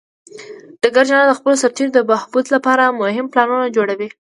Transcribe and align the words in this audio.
ډګر 0.81 1.03
جنرال 1.07 1.27
د 1.29 1.33
خپلو 1.39 1.55
سرتیرو 1.63 1.93
د 1.95 1.99
بهبود 2.09 2.45
لپاره 2.55 2.95
مهم 3.01 3.25
پلانونه 3.31 3.67
جوړوي. 3.75 4.09